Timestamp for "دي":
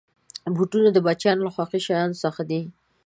2.49-2.61